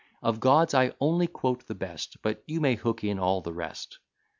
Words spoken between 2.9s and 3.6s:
in all the